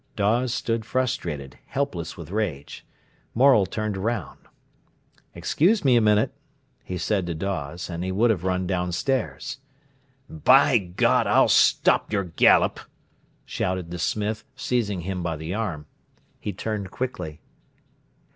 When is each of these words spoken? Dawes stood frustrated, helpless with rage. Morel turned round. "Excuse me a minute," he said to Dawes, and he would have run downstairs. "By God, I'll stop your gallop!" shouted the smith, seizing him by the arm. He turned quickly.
Dawes 0.15 0.51
stood 0.51 0.83
frustrated, 0.83 1.59
helpless 1.67 2.17
with 2.17 2.31
rage. 2.31 2.83
Morel 3.35 3.67
turned 3.67 3.97
round. 3.97 4.39
"Excuse 5.35 5.85
me 5.85 5.95
a 5.95 6.01
minute," 6.01 6.33
he 6.83 6.97
said 6.97 7.27
to 7.27 7.35
Dawes, 7.35 7.87
and 7.87 8.03
he 8.03 8.11
would 8.11 8.31
have 8.31 8.43
run 8.43 8.65
downstairs. 8.65 9.59
"By 10.27 10.79
God, 10.79 11.27
I'll 11.27 11.49
stop 11.49 12.11
your 12.11 12.23
gallop!" 12.23 12.79
shouted 13.45 13.91
the 13.91 13.99
smith, 13.99 14.43
seizing 14.55 15.01
him 15.01 15.21
by 15.21 15.35
the 15.35 15.53
arm. 15.53 15.85
He 16.39 16.51
turned 16.51 16.89
quickly. 16.89 17.39